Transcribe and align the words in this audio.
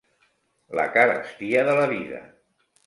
La 0.79 0.87
carestia 0.95 1.63
de 1.71 1.79
la 1.83 1.87
vida. 1.95 2.27